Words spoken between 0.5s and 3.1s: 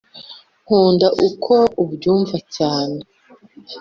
nkunda uko ubyumva cyane